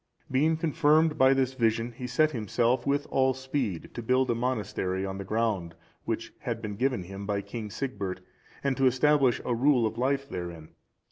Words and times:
(380) 0.31 0.39
Being 0.39 0.57
confirmed 0.57 1.17
by 1.19 1.31
this 1.35 1.53
vision, 1.53 1.91
he 1.91 2.07
set 2.07 2.31
himself 2.31 2.87
with 2.87 3.05
all 3.11 3.35
speed 3.35 3.91
to 3.93 4.01
build 4.01 4.31
a 4.31 4.33
monastery 4.33 5.05
on 5.05 5.19
the 5.19 5.23
ground 5.23 5.75
which 6.05 6.33
had 6.39 6.59
been 6.59 6.75
given 6.75 7.03
him 7.03 7.27
by 7.27 7.41
King 7.41 7.69
Sigbert, 7.69 8.19
and 8.63 8.75
to 8.77 8.87
establish 8.87 9.41
a 9.45 9.53
rule 9.53 9.85
of 9.85 9.99
life 9.99 10.27
therein. 10.27 10.69